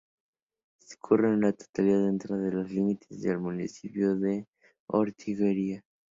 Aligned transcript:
Discurre 0.79 1.27
en 1.31 1.43
su 1.43 1.53
totalidad 1.57 2.05
dentro 2.07 2.35
de 2.35 2.51
los 2.51 2.71
límites 2.71 3.21
del 3.21 3.37
municipio 3.37 4.15
de 4.15 4.47
Ortigueira. 4.87 5.83